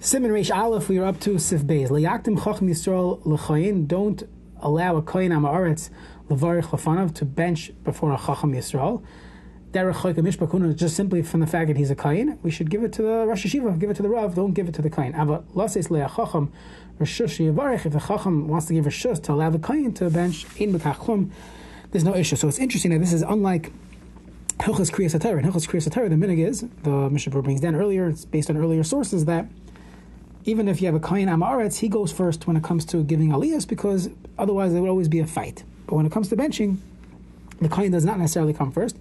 Siman 0.00 0.30
Reish 0.30 0.56
Aleph, 0.56 0.88
we 0.88 0.96
are 0.98 1.04
up 1.04 1.18
to 1.18 1.40
Sif 1.40 1.62
Beis. 1.62 1.88
Layaktim 1.88 2.40
Chacham 2.40 2.68
Yisrael 2.68 3.20
L'chayin. 3.26 3.88
Don't 3.88 4.22
allow 4.60 4.94
a 4.96 5.02
Koyin 5.02 5.32
Amaretz 5.32 5.90
Levarich 6.30 6.66
Lafanav 6.66 7.12
to 7.16 7.24
bench 7.24 7.72
before 7.82 8.12
a 8.12 8.16
Chacham 8.16 8.52
Yisrael. 8.52 9.02
Derech 9.72 9.94
Choyka 9.94 10.18
Mishpakuna, 10.18 10.76
just 10.76 10.94
simply 10.94 11.20
from 11.20 11.40
the 11.40 11.48
fact 11.48 11.66
that 11.66 11.76
he's 11.76 11.90
a 11.90 11.96
Koyin, 11.96 12.38
we 12.44 12.50
should 12.52 12.70
give 12.70 12.84
it 12.84 12.92
to 12.92 13.02
the 13.02 13.26
Rosh 13.26 13.44
Hayeshiva, 13.44 13.76
give 13.80 13.90
it 13.90 13.94
to 13.94 14.02
the 14.02 14.08
Rav, 14.08 14.36
don't 14.36 14.52
give 14.52 14.68
it 14.68 14.74
to 14.74 14.82
the 14.82 14.88
Koyin. 14.88 15.20
Ava 15.20 15.42
Lases 15.52 15.88
Le'a 15.88 16.14
Chacham 16.14 16.52
Rishush 17.00 17.52
Yavarich, 17.52 17.84
if 17.84 17.92
the 17.92 17.98
Chacham 17.98 18.46
wants 18.46 18.66
to 18.66 18.74
give 18.74 18.84
Rishush 18.84 19.20
to 19.24 19.32
allow 19.32 19.50
the 19.50 19.58
Koyin 19.58 19.96
to 19.96 20.08
bench, 20.10 20.46
in 20.58 20.72
Bekach 20.72 21.28
there's 21.90 22.04
no 22.04 22.14
issue. 22.14 22.36
So 22.36 22.46
it's 22.46 22.60
interesting 22.60 22.92
that 22.92 23.00
this 23.00 23.12
is 23.12 23.22
unlike 23.22 23.72
Hilchas 24.60 24.92
Kriyas 24.92 25.18
HaTorah. 25.18 25.40
In 25.40 25.44
Hilchas 25.50 25.68
Kriyas 25.68 25.88
HaTorah, 25.88 26.08
the 26.08 26.14
minig 26.14 26.46
is, 26.46 26.64
the 26.84 27.10
Mishnah 27.10 27.42
brings 27.42 27.60
down 27.60 27.74
earlier, 27.74 28.08
it's 28.08 28.24
based 28.24 28.48
on 28.48 28.56
earlier 28.56 28.84
sources, 28.84 29.24
that 29.24 29.48
even 30.48 30.66
if 30.66 30.80
you 30.80 30.86
have 30.86 30.94
a 30.94 31.00
Kain 31.00 31.28
Amaretz, 31.28 31.78
he 31.78 31.88
goes 31.88 32.10
first 32.10 32.46
when 32.46 32.56
it 32.56 32.64
comes 32.64 32.86
to 32.86 33.04
giving 33.04 33.28
aliyahs 33.28 33.68
because 33.68 34.08
otherwise 34.38 34.72
there 34.72 34.80
would 34.80 34.88
always 34.88 35.08
be 35.08 35.20
a 35.20 35.26
fight. 35.26 35.62
But 35.86 35.96
when 35.96 36.06
it 36.06 36.12
comes 36.12 36.30
to 36.30 36.36
benching, 36.36 36.78
the 37.60 37.68
Kain 37.68 37.90
does 37.90 38.06
not 38.06 38.18
necessarily 38.18 38.54
come 38.54 38.72
first. 38.72 38.96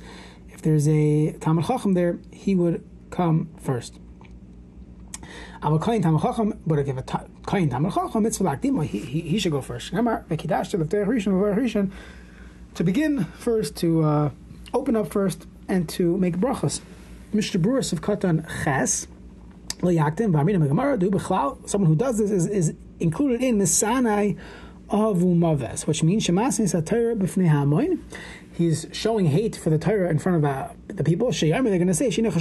If 0.50 0.62
there's 0.62 0.90
a 0.90 1.32
Talmud 1.40 1.66
Chacham 1.66 1.94
there, 1.94 2.20
he 2.34 2.54
would 2.54 2.84
come 3.12 3.50
first. 3.62 3.98
I'm 5.62 5.74
a 5.74 5.80
Kain 5.80 6.02
Talmud 6.02 6.22
Chacham, 6.22 6.60
but 6.68 6.80
if 6.80 6.88
a 6.90 7.04
Kain 7.48 7.70
Talmud 7.70 7.94
Chacham, 7.94 8.26
it's 8.26 8.40
Lakdima, 8.40 8.86
he, 8.86 9.00
he, 9.00 9.22
he 9.22 9.40
should 9.40 9.54
go 9.54 9.62
first. 9.62 9.92
To 9.92 10.26
begin 12.84 13.24
first, 13.24 13.78
to 13.78 14.04
uh, 14.04 14.32
open 14.74 14.98
up 14.98 15.08
first, 15.08 15.48
and 15.70 15.88
to 15.90 16.18
make 16.18 16.38
brachas. 16.38 16.82
Mr. 17.34 17.62
Bruce 17.62 17.94
of 17.94 18.02
Katan 18.02 18.46
Ches, 18.64 19.08
Someone 21.68 21.90
who 21.90 21.96
does 21.96 22.18
this 22.18 22.32
is, 22.32 22.48
is 22.48 22.74
included 23.00 23.44
in 23.44 23.58
the 23.58 23.68
Sanai 24.90 25.10
of 25.12 25.18
Umaves, 25.18 25.88
which 25.88 26.04
means 26.04 26.26
Shemasin 26.28 26.66
Satira 26.66 27.18
B'fnei 27.18 27.50
Hamoin. 27.50 28.00
He's 28.54 28.88
showing 28.92 29.28
hate 29.28 29.56
for 29.56 29.70
the 29.70 29.78
Torah 29.78 30.10
in 30.10 30.18
front 30.18 30.38
of 30.38 30.46
uh, 30.46 30.70
the 30.88 31.04
people. 31.04 31.32
They're 31.32 31.62
going 31.62 31.86
to 31.88 31.94
say, 31.94 32.10
They 32.10 32.24
allow 32.24 32.40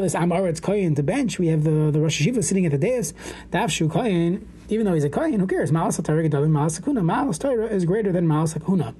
this 0.00 0.14
Amaretz 0.14 0.60
Koyin 0.60 0.96
to 0.96 1.02
bench. 1.02 1.38
We 1.38 1.48
have 1.48 1.64
the, 1.64 1.90
the 1.90 2.00
Rosh 2.00 2.22
Hayeshiva 2.22 2.42
sitting 2.42 2.64
at 2.64 2.72
the 2.72 2.78
dais. 2.78 3.12
Davshu 3.50 3.90
Koyin 3.90 4.46
even 4.70 4.84
though 4.84 4.92
he's 4.92 5.04
a 5.04 5.10
kohen, 5.10 5.40
who 5.40 5.46
cares? 5.46 5.70
Malas 5.70 6.02
Torah 6.04 6.22
gedalim 6.22 6.50
Malas 6.50 6.78
Hakuna. 6.78 7.00
Malas 7.00 7.38
Torah 7.38 7.66
is 7.66 7.86
greater 7.86 8.12
than 8.12 8.26
Malas 8.26 8.56
Hakuna. 8.58 8.94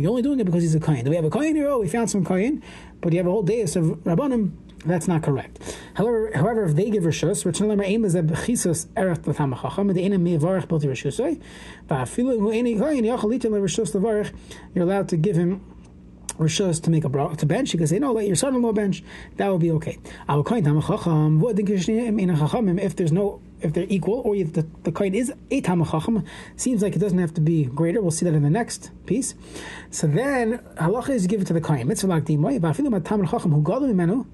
You're 0.00 0.10
only 0.10 0.22
doing 0.22 0.40
it 0.40 0.44
because 0.44 0.62
he's 0.62 0.74
a 0.74 0.80
kohen. 0.80 1.04
Do 1.04 1.10
we 1.10 1.16
have 1.16 1.24
a 1.24 1.30
kohen 1.30 1.54
here? 1.54 1.68
Oh, 1.68 1.78
we 1.80 1.88
found 1.88 2.10
some 2.10 2.24
kohen, 2.24 2.62
but 3.00 3.12
you 3.12 3.18
have 3.18 3.26
a 3.26 3.30
whole 3.30 3.42
dais 3.42 3.76
of 3.76 3.84
rabbanim. 3.84 4.52
That's 4.84 5.06
not 5.06 5.22
correct. 5.22 5.76
However, 5.94 6.30
however, 6.34 6.64
if 6.64 6.74
they 6.74 6.88
give 6.90 7.04
rishus, 7.04 7.44
which 7.44 7.58
lemer 7.58 7.84
aim 7.84 8.04
is 8.04 8.14
a 8.14 8.22
bechisus 8.22 8.86
erech 8.96 9.26
l'tam 9.26 9.50
the 9.50 10.00
ena 10.02 10.18
mevarich 10.18 10.66
bilti 10.66 10.84
rishusay, 10.84 11.40
va'afilu 11.88 12.38
hu 12.38 12.50
eni 12.50 12.78
rishus 12.78 13.92
levarich, 13.92 14.32
you're 14.74 14.84
allowed 14.84 15.08
to 15.10 15.16
give 15.16 15.36
him 15.36 15.60
Rishos 16.38 16.82
to 16.84 16.90
make 16.90 17.04
a 17.04 17.08
bra 17.10 17.34
to 17.34 17.44
bench, 17.44 17.72
because 17.72 17.90
they 17.90 17.98
know 17.98 18.12
let 18.12 18.26
your 18.26 18.34
son-in-law 18.34 18.72
bench, 18.72 19.02
that 19.36 19.48
will 19.48 19.58
be 19.58 19.70
okay. 19.72 19.98
If 20.26 20.46
there's 22.96 23.12
no 23.12 23.42
if 23.62 23.72
they're 23.72 23.86
equal, 23.88 24.20
or 24.24 24.34
if 24.34 24.52
the, 24.52 24.66
the 24.84 24.92
kain 24.92 25.14
is 25.14 25.32
a 25.50 25.60
tamachacham, 25.62 26.24
seems 26.56 26.82
like 26.82 26.96
it 26.96 26.98
doesn't 26.98 27.18
have 27.18 27.34
to 27.34 27.40
be 27.40 27.64
greater. 27.64 28.00
We'll 28.00 28.10
see 28.10 28.24
that 28.24 28.34
in 28.34 28.42
the 28.42 28.50
next 28.50 28.90
piece. 29.06 29.34
So 29.90 30.06
then 30.06 30.58
halacha 30.76 31.10
is 31.10 31.26
given 31.26 31.46
to 31.46 31.52
the 31.52 31.60
kain. 31.60 31.86
Mitzvah 31.86 32.08
lakdimai, 32.08 32.60
v'afilu 32.60 32.90
mat 32.90 33.02
tamachacham 33.04 33.52
who 33.52 33.62
gadol 33.62 33.88
imenu, 33.88 34.26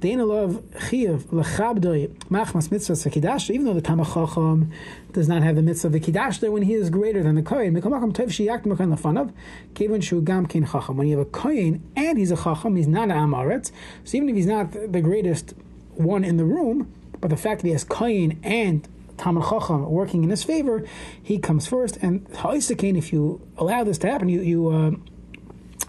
dein 0.00 0.26
love 0.26 0.62
chiyav 0.88 1.24
lechabdoi 1.24 2.14
machmas 2.30 2.70
mitzvah 2.70 2.94
sekidash. 2.94 3.50
Even 3.50 3.66
though 3.66 3.74
the 3.74 3.82
tamachacham 3.82 4.70
does 5.12 5.28
not 5.28 5.42
have 5.42 5.56
the 5.56 5.62
mitzvah 5.62 5.88
of 5.88 5.92
the 5.92 6.00
kiddush 6.00 6.40
when 6.42 6.62
he 6.62 6.74
is 6.74 6.90
greater 6.90 7.22
than 7.22 7.34
the 7.34 7.42
kain, 7.42 7.74
mekamakam 7.74 8.12
tev 8.12 8.28
shiyak 8.28 8.62
mekan 8.62 8.94
lefanav, 8.96 9.32
kevin 9.74 10.00
shu 10.00 10.20
gam 10.20 10.46
kin 10.46 10.66
chacham. 10.66 10.96
When 10.96 11.06
you 11.06 11.18
have 11.18 11.26
a 11.26 11.30
kain 11.30 11.82
and 11.96 12.18
he's 12.18 12.30
a 12.30 12.36
chacham, 12.36 12.76
he's 12.76 12.88
not 12.88 13.10
an 13.10 13.16
amaretz. 13.16 13.70
So 14.04 14.16
even 14.16 14.30
if 14.30 14.36
he's 14.36 14.46
not 14.46 14.72
the 14.72 15.00
greatest 15.00 15.54
one 15.94 16.24
in 16.24 16.36
the 16.36 16.44
room 16.44 16.92
but 17.20 17.30
the 17.30 17.36
fact 17.36 17.62
that 17.62 17.66
he 17.66 17.72
has 17.72 17.84
Kain 17.84 18.38
and 18.42 18.88
Talmud 19.16 19.44
Chacham 19.44 19.88
working 19.90 20.24
in 20.24 20.30
his 20.30 20.42
favor, 20.44 20.84
he 21.22 21.38
comes 21.38 21.66
first. 21.66 21.96
And 22.02 22.26
Ha'isakain, 22.36 22.96
if 22.96 23.12
you 23.12 23.40
allow 23.56 23.84
this 23.84 23.98
to 23.98 24.10
happen, 24.10 24.28
you 24.28 24.40
you 24.40 24.68
uh, 24.68 24.90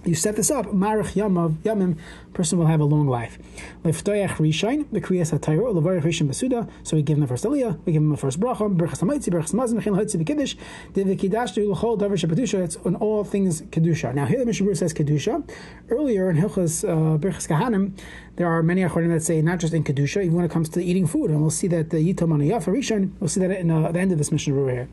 you 0.05 0.15
set 0.15 0.35
this 0.35 0.51
up. 0.51 0.67
Marich 0.67 1.13
Yamav 1.13 1.53
Yamim 1.63 1.97
person 2.33 2.59
will 2.59 2.67
have 2.67 2.79
a 2.79 2.85
long 2.85 3.07
life. 3.07 3.39
Liftoyach 3.83 4.35
Rishain, 4.37 4.85
the 4.91 5.01
Kriyas 5.01 5.37
HaTayro, 5.37 5.73
Levarich 5.73 6.03
Rishon 6.03 6.27
Masuda, 6.27 6.69
so 6.83 6.95
we 6.95 7.01
give 7.01 7.17
him 7.17 7.21
the 7.21 7.27
first 7.27 7.45
Aliyah, 7.45 7.79
we 7.85 7.93
give 7.93 8.01
him 8.01 8.09
the 8.09 8.17
first 8.17 8.39
Bracha, 8.39 8.75
Berchas 8.75 8.99
HaMaitzi, 8.99 9.29
Berchas 9.29 9.53
Mazin, 9.53 9.79
Chin 9.81 9.93
Hotzi 9.93 10.21
B'Kiddush, 10.21 10.55
Divi 10.93 11.15
Kiddashtu, 11.15 11.69
L'chol 11.69 11.97
Davar 11.97 12.13
Shepedusha, 12.13 12.63
it's 12.63 12.75
on 12.77 12.95
all 12.95 13.23
things 13.23 13.61
Kedusha. 13.61 14.13
Now 14.13 14.25
here 14.25 14.39
the 14.39 14.45
Mishnah 14.45 14.75
says 14.75 14.93
Kedusha. 14.93 15.49
Earlier 15.89 16.29
in 16.29 16.37
Hilchas 16.37 16.87
uh, 16.87 17.17
Berchas 17.17 17.47
Kahanim, 17.47 17.97
there 18.35 18.47
are 18.47 18.61
many 18.61 18.81
Achorim 18.81 19.13
that 19.13 19.23
say 19.23 19.41
not 19.41 19.59
just 19.59 19.73
in 19.73 19.83
Kedusha, 19.83 20.23
even 20.23 20.33
when 20.33 20.45
it 20.45 20.51
comes 20.51 20.69
to 20.69 20.83
eating 20.83 21.07
food, 21.07 21.31
and 21.31 21.41
we'll 21.41 21.49
see 21.49 21.67
that 21.67 21.89
the 21.89 21.97
Yitom 21.97 22.33
on 22.33 22.39
Yafa 22.39 22.73
Rishon, 22.73 23.11
we'll 23.19 23.29
see 23.29 23.39
that 23.39 23.51
in 23.51 23.71
uh, 23.71 23.91
the 23.91 23.99
end 23.99 24.11
of 24.11 24.17
this 24.17 24.31
Mishnah 24.31 24.53
here. 24.53 24.89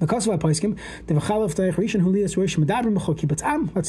Let's 0.00 0.26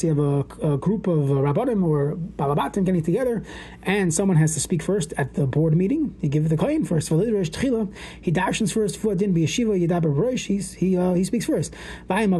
say 0.00 0.08
you 0.08 0.14
have 0.14 0.18
a, 0.18 0.44
a 0.62 0.78
group 0.78 1.06
of 1.06 1.30
uh, 1.30 1.34
Rabbanim 1.34 1.84
or 1.84 2.16
Balabatim 2.16 2.84
getting 2.84 3.02
together, 3.02 3.44
and 3.82 4.12
someone 4.12 4.36
has 4.36 4.54
to 4.54 4.60
speak 4.60 4.82
first 4.82 5.12
at 5.16 5.34
the 5.34 5.46
board 5.46 5.76
meeting. 5.76 6.14
You 6.20 6.28
give 6.28 6.48
the 6.48 6.56
kohen 6.56 6.84
first. 6.84 7.08
He 7.08 7.14
darshans 7.16 8.72
first. 8.72 8.98
Rosh, 9.04 10.46
he 10.46 10.96
uh, 10.96 11.14
he 11.14 11.24
speaks 11.24 11.46
first. 11.46 11.74
It's 12.08 12.32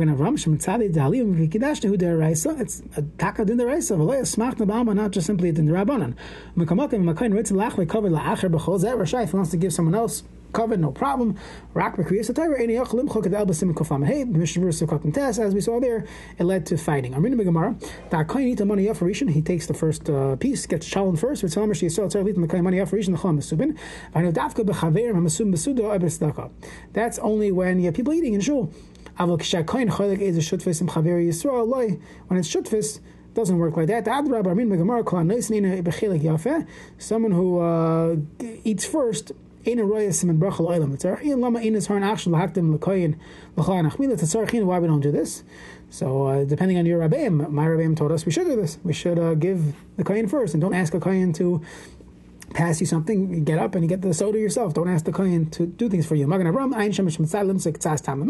a 2.97 3.03
taka 3.19 3.45
din 3.45 3.59
deraisa. 3.59 4.95
Not 4.95 5.11
just 5.11 5.27
simply 5.27 5.53
din 5.53 5.69
derabanan. 5.69 6.15
He 9.31 9.37
wants 9.37 9.51
to 9.51 9.57
give 9.57 9.73
someone 9.73 9.95
else 9.95 10.23
covered, 10.53 10.81
no 10.81 10.91
problem. 10.91 11.37
Rak 11.75 11.97
b'kriyas 11.97 12.35
Torah 12.35 12.61
any 12.61 12.75
yachlim 12.75 13.13
chok 13.13 13.27
el 13.27 13.47
b'sim 13.47 13.73
kofam 13.75 14.07
hey 14.07 14.25
b'mishmer 14.25 14.69
sukkot 14.69 15.13
tes 15.15 15.39
as 15.39 15.55
we 15.55 15.61
saw 15.61 15.81
there 15.81 16.07
it 16.39 16.45
led 16.45 16.67
to 16.67 16.77
fighting. 16.77 17.15
I'm 17.15 17.23
reading 17.23 17.39
the 17.39 17.45
Gemara. 17.45 17.77
Da 18.11 18.25
koyin 18.25 18.49
eat 18.49 18.59
the 18.59 18.65
money 18.65 18.87
yafarishin. 18.87 19.31
He 19.31 19.43
takes 19.43 19.67
the 19.67 19.75
first 19.75 20.09
uh, 20.09 20.37
piece, 20.37 20.67
gets 20.67 20.89
chalon 20.89 21.19
first. 21.19 21.43
For 21.43 21.49
tzalamish 21.49 21.83
yisrael 21.83 22.11
tzar 22.11 22.25
litin 22.25 22.43
the 22.43 22.49
koyin 22.49 22.63
money 22.63 22.79
yafarishin 22.79 23.13
the 23.13 23.19
chol 23.19 23.37
mesubin. 23.39 23.77
Know 24.15 24.33
dafka 24.33 24.65
b'chaverim 24.65 25.15
hamasum 25.15 25.53
ebesdaka. 25.53 26.51
That's 26.93 27.19
only 27.19 27.53
when 27.53 27.79
you 27.79 27.87
have 27.87 27.95
people 27.95 28.13
eating 28.15 28.35
in 28.35 28.41
shul. 28.41 28.73
Avol 29.19 29.39
kisha 29.39 29.65
koyin 29.65 29.91
cholik 29.91 30.21
is 30.21 30.37
a 30.37 30.41
shutfis 30.41 30.81
im 30.81 30.89
chaver 30.89 31.25
yisrael 31.27 31.67
loy. 31.69 31.99
When 32.29 32.39
it's 32.39 32.53
shutfis 32.53 33.01
doesn't 33.35 33.59
work 33.59 33.77
like 33.77 33.87
that. 33.87 34.05
Someone 36.99 37.33
who 37.33 37.61
uh, 37.61 38.17
eats 38.65 38.85
first 38.85 39.33
Ein 39.69 39.81
roya 39.81 40.09
siman 40.09 40.39
bracha 40.39 40.61
lo'ilam. 40.61 40.97
Tzarachin 40.97 41.41
lama 41.41 41.59
anachmila. 41.59 42.09
Tzarachin, 44.19 44.65
why 44.65 44.79
we 44.79 44.87
don't 44.87 45.01
do 45.01 45.13
this? 45.13 45.45
So 45.91 46.27
uh, 46.27 46.45
depending 46.45 46.79
on 46.79 46.87
your 46.87 47.07
rabbeim, 47.07 47.51
my 47.51 47.67
rabbeim 47.67 47.95
told 47.95 48.11
us 48.11 48.25
we 48.25 48.33
should 48.33 48.47
do 48.47 48.57
this. 48.57 48.79
We 48.83 48.95
should 48.95 49.19
uh, 49.19 49.35
give 49.35 49.75
the 49.99 50.05
koyin 50.05 50.31
first, 50.31 50.55
and 50.55 50.63
don't 50.63 50.73
ask 50.73 50.95
a 50.95 51.01
koyin 51.01 51.37
to 51.37 51.61
pass 52.55 52.81
you 52.81 52.87
something. 52.87 53.35
You 53.35 53.41
get 53.41 53.59
up 53.59 53.75
and 53.75 53.85
you 53.85 53.91
get 53.91 54.01
the 54.01 54.15
soda 54.15 54.39
yourself. 54.39 54.73
Don't 54.73 54.89
ask 54.89 55.05
the 55.05 55.13
koyin 55.13 55.53
to 55.53 55.67
do 55.67 55.91
things 55.91 56.07
for 56.07 56.15
you. 56.15 56.27
Magen 56.27 56.47
Avram 56.47 56.73
shemesh 56.73 57.19
mitzalim 57.19 57.57
sektzas 57.57 58.03
tam. 58.03 58.27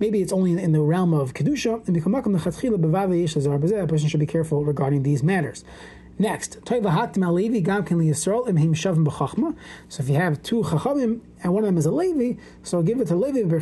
Maybe 0.00 0.20
it's 0.20 0.32
only 0.32 0.60
in 0.60 0.72
the 0.72 0.80
realm 0.80 1.14
of 1.14 1.32
kedusha. 1.32 1.86
And 1.86 3.82
a 3.82 3.86
person 3.86 4.08
should 4.08 4.20
be 4.20 4.26
careful 4.26 4.64
regarding 4.64 5.04
these 5.04 5.22
matters. 5.22 5.64
Next, 6.20 6.58
so 6.66 6.74
if 6.74 6.84
you 6.84 6.90
have 10.16 10.42
two 10.42 10.62
chachamim 10.62 11.20
and 11.42 11.54
one 11.54 11.64
of 11.64 11.68
them 11.68 11.78
is 11.78 11.86
a 11.86 11.90
Levi, 11.90 12.38
so 12.62 12.82
give 12.82 13.00
it 13.00 13.06
to 13.06 13.16
Levi. 13.16 13.56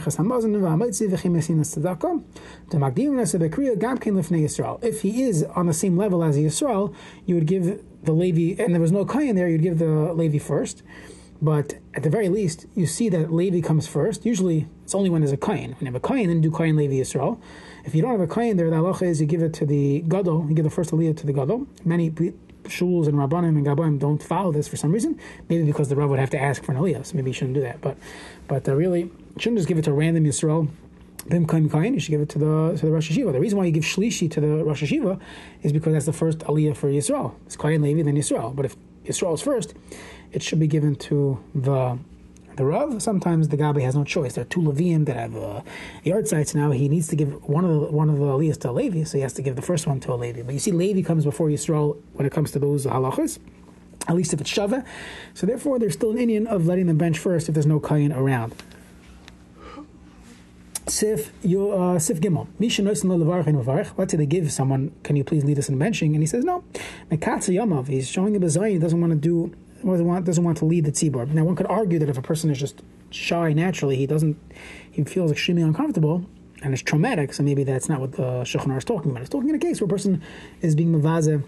If 4.82 5.02
he 5.02 5.22
is 5.22 5.44
on 5.44 5.66
the 5.66 5.72
same 5.72 5.96
level 5.96 6.24
as 6.24 6.34
the 6.34 6.44
Yisrael, 6.46 6.92
you 7.26 7.36
would 7.36 7.46
give 7.46 7.80
the 8.02 8.12
Levi, 8.12 8.60
and 8.60 8.74
there 8.74 8.80
was 8.80 8.90
no 8.90 9.04
kain 9.04 9.36
there, 9.36 9.46
you'd 9.48 9.62
give 9.62 9.78
the 9.78 10.12
Levi 10.12 10.38
first. 10.38 10.82
But 11.40 11.74
at 11.94 12.02
the 12.02 12.10
very 12.10 12.28
least, 12.28 12.66
you 12.74 12.86
see 12.86 13.08
that 13.10 13.32
Levi 13.32 13.60
comes 13.60 13.86
first. 13.86 14.26
Usually, 14.26 14.66
it's 14.82 14.96
only 14.96 15.10
when 15.10 15.20
there's 15.20 15.30
a 15.30 15.36
kain. 15.36 15.76
When 15.78 15.86
you 15.86 15.86
have 15.86 15.94
a 15.94 16.00
kain, 16.00 16.26
then 16.26 16.40
do 16.40 16.50
kain 16.50 16.74
Levi 16.74 16.94
Yisrael. 16.94 17.40
If 17.84 17.94
you 17.94 18.02
don't 18.02 18.10
have 18.10 18.20
a 18.20 18.26
kain 18.26 18.56
there, 18.56 18.68
the 18.68 18.74
halacha 18.74 19.02
is 19.02 19.20
you 19.20 19.28
give 19.28 19.42
it 19.42 19.54
to 19.54 19.64
the 19.64 20.00
gadol. 20.08 20.44
You 20.48 20.56
give 20.56 20.64
the 20.64 20.70
first 20.70 20.90
aliyah 20.90 21.16
to 21.18 21.26
the 21.26 21.32
gadol. 21.32 21.68
Many 21.84 22.10
shuls 22.68 23.06
and 23.06 23.16
rabbanim 23.16 23.56
and 23.56 23.66
gabonim 23.66 23.98
don't 23.98 24.22
follow 24.22 24.52
this 24.52 24.68
for 24.68 24.76
some 24.76 24.92
reason. 24.92 25.18
Maybe 25.48 25.64
because 25.64 25.88
the 25.88 25.96
rav 25.96 26.08
would 26.10 26.18
have 26.18 26.30
to 26.30 26.40
ask 26.40 26.62
for 26.62 26.72
an 26.72 26.78
aliyah, 26.78 27.06
so 27.06 27.16
maybe 27.16 27.30
he 27.30 27.34
shouldn't 27.34 27.54
do 27.54 27.60
that. 27.62 27.80
But 27.80 27.96
but 28.46 28.68
uh, 28.68 28.74
really, 28.74 29.10
shouldn't 29.38 29.58
just 29.58 29.68
give 29.68 29.78
it 29.78 29.84
to 29.84 29.92
random 29.92 30.24
yisrael 30.24 30.68
Bim 31.28 31.46
Kaim 31.46 31.68
Kain, 31.68 31.92
you 31.92 32.00
should 32.00 32.10
give 32.10 32.20
it 32.22 32.28
to 32.30 32.38
the 32.38 32.76
to 32.78 32.86
the 32.86 32.92
Rosh 32.92 33.10
Hayeshiva. 33.10 33.32
The 33.32 33.40
reason 33.40 33.58
why 33.58 33.66
you 33.66 33.70
give 33.70 33.84
Shlishi 33.84 34.30
to 34.30 34.40
the 34.40 34.64
Rosh 34.64 34.82
Hayeshiva 34.82 35.20
is 35.62 35.72
because 35.72 35.92
that's 35.92 36.06
the 36.06 36.12
first 36.12 36.38
Aliyah 36.40 36.76
for 36.76 36.88
Yisrael. 36.88 37.34
It's 37.44 37.56
Kain 37.56 37.82
Levi, 37.82 38.02
then 38.02 38.16
Yisrael. 38.16 38.56
But 38.56 38.64
if 38.64 38.76
Yisrael 39.04 39.34
is 39.34 39.42
first, 39.42 39.74
it 40.32 40.42
should 40.42 40.58
be 40.58 40.66
given 40.66 40.96
to 40.96 41.42
the 41.54 41.98
the 42.58 42.66
Rav. 42.66 43.02
Sometimes 43.02 43.48
the 43.48 43.56
Gabi 43.56 43.82
has 43.82 43.94
no 43.94 44.04
choice. 44.04 44.34
There 44.34 44.42
are 44.42 44.48
two 44.48 44.60
Leviim 44.60 45.06
that 45.06 45.16
have 45.16 45.34
uh, 45.36 45.62
yard 46.04 46.28
sites 46.28 46.54
now. 46.54 46.70
He 46.70 46.88
needs 46.88 47.08
to 47.08 47.16
give 47.16 47.42
one 47.48 47.64
of 47.64 47.70
the 47.70 47.86
one 47.86 48.10
of 48.10 48.18
the 48.18 48.24
Aliyahs 48.24 48.60
to 48.60 48.70
a 48.70 48.72
Levi, 48.72 49.04
so 49.04 49.16
he 49.16 49.22
has 49.22 49.32
to 49.34 49.42
give 49.42 49.56
the 49.56 49.62
first 49.62 49.86
one 49.86 50.00
to 50.00 50.12
a 50.12 50.16
Levi. 50.16 50.42
But 50.42 50.52
you 50.52 50.60
see, 50.60 50.72
Levi 50.72 51.02
comes 51.02 51.24
before 51.24 51.48
Yisrael 51.48 51.96
when 52.12 52.26
it 52.26 52.32
comes 52.32 52.50
to 52.52 52.58
those 52.58 52.84
halachas. 52.84 53.38
At 54.06 54.14
least 54.14 54.32
if 54.32 54.40
it's 54.40 54.50
Shava. 54.50 54.84
So 55.34 55.46
therefore, 55.46 55.78
there's 55.78 55.94
still 55.94 56.10
an 56.10 56.18
Indian 56.18 56.46
of 56.46 56.66
letting 56.66 56.86
them 56.86 56.98
bench 56.98 57.18
first 57.18 57.48
if 57.48 57.54
there's 57.54 57.66
no 57.66 57.80
Kayin 57.80 58.16
around. 58.16 58.54
Sif, 60.86 61.32
you, 61.42 61.70
uh, 61.70 61.98
Sif 61.98 62.20
Gimel. 62.20 62.48
Misha 62.58 62.82
Noisin 62.82 63.04
Levarach 63.04 63.46
and 63.46 63.58
Levarach. 63.58 63.92
Let's 63.98 64.12
say 64.12 64.16
they 64.16 64.26
give 64.26 64.50
someone, 64.50 64.92
can 65.02 65.16
you 65.16 65.24
please 65.24 65.44
lead 65.44 65.58
us 65.58 65.68
in 65.68 65.78
benching? 65.78 66.14
And 66.14 66.20
he 66.20 66.26
says, 66.26 66.44
no. 66.44 66.64
Mekatsa 67.10 67.54
Yamav. 67.54 67.88
He's 67.88 68.08
showing 68.08 68.34
a 68.36 68.40
bazai. 68.40 68.72
He 68.72 68.78
doesn't 68.78 69.00
want 69.00 69.12
to 69.12 69.18
do, 69.18 69.54
want, 69.82 70.24
doesn't 70.24 70.44
want 70.44 70.58
to 70.58 70.64
lead 70.64 70.84
the 70.84 70.92
tzibor. 70.92 71.28
Now, 71.28 71.44
one 71.44 71.56
could 71.56 71.66
argue 71.66 71.98
that 71.98 72.08
if 72.08 72.18
a 72.18 72.22
person 72.22 72.50
is 72.50 72.58
just 72.58 72.82
shy 73.10 73.52
naturally, 73.52 73.96
he 73.96 74.06
doesn't, 74.06 74.36
he 74.90 75.04
feels 75.04 75.30
extremely 75.30 75.62
uncomfortable 75.62 76.24
and 76.62 76.72
it's 76.72 76.82
traumatic. 76.82 77.32
So 77.32 77.42
maybe 77.42 77.64
that's 77.64 77.88
not 77.88 78.00
what 78.00 78.12
the 78.12 78.42
Shulchan 78.42 78.76
is 78.76 78.84
talking 78.84 79.10
about. 79.10 79.22
It's 79.22 79.30
talking 79.30 79.48
in 79.48 79.54
a 79.54 79.58
case 79.58 79.80
where 79.80 79.86
a 79.86 79.88
person 79.88 80.22
is 80.60 80.74
being 80.74 80.92
mavaze 80.92 81.42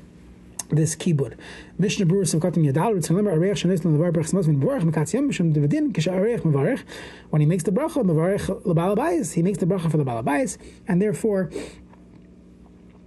this 0.71 0.95
kibud. 0.95 1.37
Mishnah 1.79 2.07
Berurah 2.07 2.23
Simchatim 2.23 2.65
Yadal 2.65 2.95
Ritzon 2.95 3.17
Lemer 3.17 3.37
Areich 3.37 3.53
Shanis 3.53 3.81
Levar 3.81 4.13
Berach 4.13 4.29
Samos 4.29 4.47
Min 4.47 4.61
Berach 4.61 4.83
Mekatz 4.83 5.13
Yom 5.13 5.29
Mishum 5.29 5.53
Dividin 5.53 5.93
Kisha 5.93 6.85
when 7.31 7.41
he 7.41 7.47
makes 7.47 7.65
the 7.65 7.73
bracha 7.73 8.05
Mevarech 8.05 9.35
he 9.35 9.43
makes 9.43 9.59
the 9.59 9.67
bracha 9.67 9.91
for 9.91 9.97
the 9.97 10.05
Balabayis 10.05 10.59
and 10.87 11.03
therefore 11.03 11.51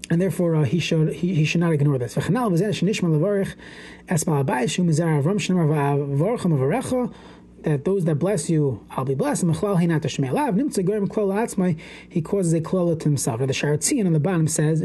and 0.09 0.21
therefore 0.21 0.55
uh, 0.55 0.63
he 0.63 0.79
should 0.79 1.13
he, 1.13 1.33
he 1.35 1.45
should 1.45 1.61
not 1.61 1.73
ignore 1.73 1.97
this. 1.97 2.15
V'chanal 2.15 2.51
v'zeh 2.51 2.69
shenishma 2.69 3.09
levarich 3.09 3.55
es 4.09 4.23
shu 4.23 4.83
mizar 4.83 5.21
avram 5.21 5.39
that 7.63 7.85
those 7.85 8.05
that 8.05 8.15
bless 8.15 8.49
you, 8.49 8.85
I'll 8.91 9.05
be 9.05 9.15
blessed. 9.15 9.43
He 9.43 9.53
causes 12.21 12.53
a 12.53 12.61
klala 12.61 12.99
to 12.99 13.03
himself. 13.03 13.39
Now 13.39 13.45
the 13.45 13.53
Sharatzian 13.53 14.05
on 14.05 14.13
the 14.13 14.19
bottom 14.19 14.47
says, 14.47 14.81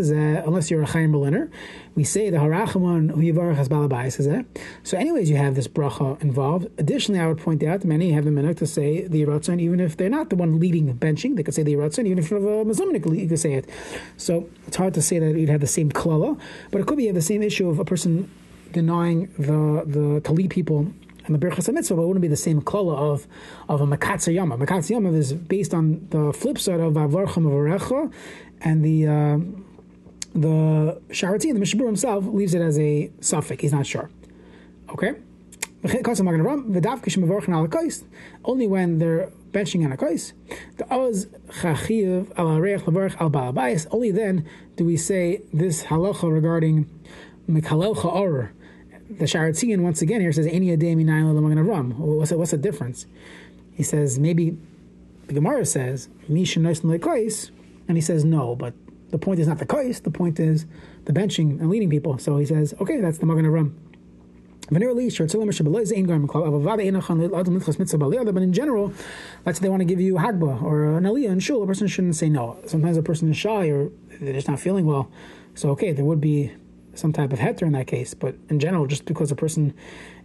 is 0.00 0.12
uh, 0.12 0.42
unless 0.46 0.70
you're 0.70 0.82
a 0.82 0.86
Chaim 0.86 1.12
Berliner. 1.12 1.50
We 1.94 2.04
say 2.04 2.30
the 2.30 2.38
Harachman 2.38 3.10
Balabais 3.10 4.20
is 4.20 4.26
uh. 4.26 4.42
So, 4.82 4.96
anyways, 4.96 5.28
you 5.28 5.36
have 5.36 5.54
this 5.54 5.68
bracha 5.68 6.20
involved. 6.22 6.68
Additionally, 6.78 7.20
I 7.20 7.26
would 7.26 7.38
point 7.38 7.62
out 7.62 7.84
many 7.84 8.12
have 8.12 8.24
the 8.24 8.30
minute 8.30 8.58
to 8.58 8.66
say 8.66 9.06
the 9.06 9.24
Yiratzon, 9.24 9.60
even 9.60 9.80
if 9.80 9.96
they're 9.96 10.08
not 10.08 10.30
the 10.30 10.36
one 10.36 10.60
leading 10.60 10.94
benching, 10.94 11.36
they 11.36 11.42
could 11.42 11.54
say 11.54 11.62
the 11.62 11.74
Yiratzon, 11.74 12.06
even 12.06 12.18
if 12.18 12.30
you're 12.30 12.60
a 12.60 12.64
Muslim, 12.64 12.94
you 12.94 13.28
could 13.28 13.38
say 13.38 13.54
it. 13.54 13.68
So, 14.16 14.48
it's 14.66 14.76
hard 14.76 14.94
to 14.94 15.02
say 15.02 15.18
that 15.18 15.36
you'd 15.36 15.48
have 15.48 15.60
the 15.60 15.66
same 15.66 15.90
klala, 15.90 16.38
but 16.70 16.80
it 16.80 16.86
could 16.86 16.96
be 16.96 17.06
have 17.06 17.14
the 17.14 17.22
same 17.22 17.42
issue 17.42 17.68
of 17.68 17.78
a 17.78 17.84
person 17.84 18.30
denying 18.72 19.28
the 19.38 19.84
the 19.86 20.20
to 20.20 20.48
people 20.48 20.92
and 21.26 21.34
the 21.34 21.46
Birchas 21.46 21.72
Mitzvah, 21.72 21.96
but 21.96 22.02
it 22.02 22.06
wouldn't 22.06 22.22
be 22.22 22.28
the 22.28 22.36
same 22.36 22.60
klala 22.60 22.96
of 22.96 23.26
of 23.68 23.80
a 23.80 23.86
Makatza 23.86 24.32
Yama. 24.32 24.58
Makatza 24.58 24.90
Yama 24.90 25.12
is 25.12 25.32
based 25.32 25.74
on 25.74 26.06
the 26.10 26.32
flip 26.32 26.58
side 26.58 26.80
of 26.80 26.94
Avarcham 26.94 27.44
Avarecha, 27.44 28.12
and 28.62 28.84
the 28.84 29.06
uh, 29.06 29.38
the 30.34 31.00
Sharati, 31.10 31.52
the 31.52 31.60
Mishabur 31.60 31.86
himself 31.86 32.24
leaves 32.26 32.54
it 32.54 32.62
as 32.62 32.78
a 32.78 33.10
suffix. 33.20 33.60
He's 33.62 33.72
not 33.72 33.86
sure. 33.86 34.10
Okay. 34.90 35.14
Only 35.82 36.02
when 38.66 38.98
they're 38.98 39.30
benching 39.50 39.84
on 39.84 39.92
a 39.92 39.96
kais. 39.96 40.34
Only 43.90 44.10
then 44.10 44.46
do 44.76 44.84
we 44.84 44.96
say 44.98 45.42
this 45.54 45.84
halacha 45.84 46.32
regarding 46.32 46.86
mikalel 47.48 47.96
cha'or 47.96 48.50
the 49.18 49.24
Sharatzian 49.24 49.80
once 49.80 50.02
again 50.02 50.20
here 50.20 50.32
says 50.32 50.46
Ademi 50.46 51.04
Naila 51.04 51.68
Ram. 51.68 51.98
What's 51.98 52.30
the, 52.30 52.38
what's 52.38 52.52
the 52.52 52.58
difference? 52.58 53.06
He 53.74 53.82
says 53.82 54.18
maybe 54.18 54.56
the 55.26 55.34
Gemara 55.34 55.66
says 55.66 56.08
Misha 56.28 56.60
Kais, 56.98 57.50
and 57.88 57.96
he 57.96 58.00
says 58.00 58.24
no, 58.24 58.54
but 58.54 58.74
the 59.10 59.18
point 59.18 59.40
is 59.40 59.48
not 59.48 59.58
the 59.58 59.66
Kais, 59.66 60.00
the 60.00 60.10
point 60.10 60.38
is 60.38 60.66
the 61.06 61.12
benching 61.12 61.60
and 61.60 61.68
leading 61.70 61.90
people. 61.90 62.18
So 62.18 62.36
he 62.36 62.46
says, 62.46 62.74
okay, 62.80 63.00
that's 63.00 63.18
the 63.18 63.26
Magan 63.26 63.50
Ram. 63.50 63.76
But 64.72 64.82
in 64.82 64.92
general, 68.52 68.92
let's 69.44 69.58
say 69.58 69.62
they 69.62 69.68
want 69.68 69.80
to 69.80 69.84
give 69.84 70.00
you 70.00 70.14
hagba 70.14 70.62
or 70.62 70.96
an 70.96 71.02
aliyah 71.04 71.32
and 71.32 71.42
shul, 71.42 71.64
a 71.64 71.66
person 71.66 71.88
shouldn't 71.88 72.14
say 72.14 72.28
no. 72.28 72.56
Sometimes 72.66 72.96
a 72.96 73.02
person 73.02 73.28
is 73.28 73.36
shy 73.36 73.66
or 73.66 73.90
they're 74.20 74.34
just 74.34 74.46
not 74.46 74.60
feeling 74.60 74.86
well. 74.86 75.10
So 75.56 75.70
okay, 75.70 75.92
there 75.92 76.04
would 76.04 76.20
be 76.20 76.52
some 76.94 77.12
type 77.12 77.32
of 77.32 77.38
heter 77.38 77.62
in 77.62 77.72
that 77.72 77.86
case. 77.86 78.14
But 78.14 78.36
in 78.48 78.58
general, 78.58 78.86
just 78.86 79.04
because 79.04 79.30
a 79.30 79.36
person 79.36 79.74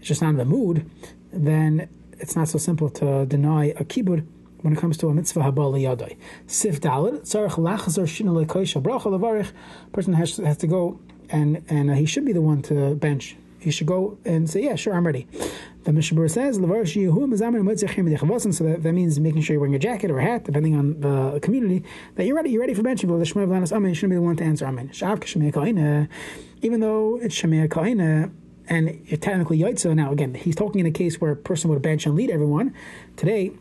is 0.01 0.07
just 0.07 0.21
not 0.21 0.29
in 0.29 0.37
the 0.37 0.45
mood, 0.45 0.89
then 1.31 1.89
it's 2.19 2.35
not 2.35 2.47
so 2.47 2.57
simple 2.57 2.89
to 2.89 3.25
deny 3.25 3.67
a 3.77 3.83
kibud 3.83 4.25
when 4.61 4.73
it 4.73 4.79
comes 4.79 4.97
to 4.97 5.07
a 5.07 5.13
mitzvah 5.13 5.41
habal 5.41 5.73
yadai. 5.73 6.17
Sif 6.47 6.81
dalid 6.81 7.21
tzarich 7.21 7.51
lachazar 7.51 8.05
shina 8.05 8.45
lekoisha 8.45 8.81
bracha 8.81 9.03
levarich. 9.03 9.51
Person 9.91 10.13
has 10.13 10.37
has 10.37 10.57
to 10.57 10.67
go 10.67 10.99
and 11.29 11.63
and 11.69 11.95
he 11.95 12.05
should 12.05 12.25
be 12.25 12.33
the 12.33 12.41
one 12.41 12.61
to 12.63 12.95
bench. 12.95 13.35
He 13.65 13.71
should 13.71 13.87
go 13.87 14.19
and 14.23 14.47
say, 14.47 14.63
yeah, 14.63 14.75
sure, 14.75 14.93
I'm 14.93 15.07
ready. 15.07 15.25
The 15.85 15.91
Mishabur 15.91 16.29
says, 16.29 16.57
so 16.57 16.61
that, 18.63 18.83
that 18.83 18.93
means 18.93 19.19
making 19.19 19.41
sure 19.41 19.55
you're 19.55 19.59
wearing 19.59 19.73
a 19.73 19.79
jacket 19.79 20.11
or 20.11 20.19
a 20.19 20.23
hat, 20.23 20.43
depending 20.43 20.75
on 20.75 21.01
the 21.01 21.39
community, 21.41 21.83
that 22.13 22.27
you're 22.27 22.35
ready, 22.35 22.51
you're 22.51 22.61
ready 22.61 22.75
for 22.75 22.83
benching. 22.83 23.09
You 23.09 23.25
shouldn't 23.25 24.11
be 24.11 24.15
the 24.15 24.21
one 24.21 24.35
to 24.35 24.43
answer 24.43 24.67
Amen. 24.67 24.91
Even 26.61 26.79
though 26.79 27.19
it's 27.21 27.35
Shemay 27.35 27.67
Kaina, 27.67 28.31
and 28.67 29.07
technically 29.19 29.57
Yaitza, 29.57 29.95
now 29.95 30.11
again, 30.11 30.35
he's 30.35 30.55
talking 30.55 30.79
in 30.79 30.85
a 30.85 30.91
case 30.91 31.19
where 31.19 31.31
a 31.31 31.35
person 31.35 31.71
would 31.71 31.81
bench 31.81 32.05
and 32.05 32.15
lead 32.15 32.29
everyone. 32.29 32.71
Today, 33.15 33.51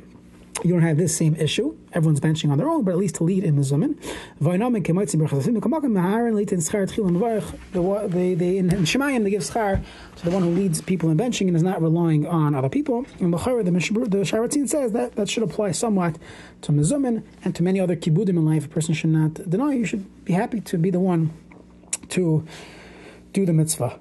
you 0.65 0.73
don't 0.73 0.83
have 0.83 0.97
this 0.97 1.15
same 1.15 1.37
issue. 1.37 1.77
Everyone's 1.93 2.21
benching 2.21 2.51
on 2.51 2.57
their 2.57 2.71
own, 2.71 2.85
but 2.85 2.93
at 2.93 2.97
least 2.97 3.17
to 3.17 3.25
lead 3.25 3.45
in 3.45 3.57
the 3.57 3.63
Zumin. 3.63 3.99
They, 4.41 4.57
they, 8.35 8.57
in 8.57 8.69
Shemayim, 8.69 9.25
they 9.25 9.31
give 9.31 9.43
schar 9.43 9.85
to 10.17 10.25
the 10.25 10.31
one 10.31 10.43
who 10.43 10.49
leads 10.49 10.81
people 10.81 11.11
in 11.11 11.19
benching 11.19 11.49
and 11.49 11.57
is 11.57 11.63
not 11.63 11.83
relying 11.83 12.27
on 12.27 12.55
other 12.55 12.71
people. 12.71 13.05
And 13.21 13.31
the 13.33 13.37
the 13.37 13.43
Sharatzin 13.43 14.67
says 14.67 14.93
that 14.93 15.17
that 15.17 15.29
should 15.29 15.43
apply 15.43 15.73
somewhat 15.73 16.17
to 16.63 16.73
Mezumin 16.73 17.23
and 17.45 17.55
to 17.55 17.63
many 17.63 17.79
other 17.79 17.95
kibudim 17.95 18.31
in 18.31 18.47
life. 18.47 18.65
A 18.65 18.69
person 18.69 18.95
should 18.95 19.11
not 19.11 19.35
deny. 19.49 19.75
You 19.75 19.85
should 19.85 20.25
be 20.25 20.33
happy 20.33 20.63
to 20.63 20.79
be 20.79 20.91
the 20.91 21.01
one 21.01 21.31
to 22.09 22.47
do 23.35 23.45
the 23.45 23.53
mitzvah. 23.53 23.99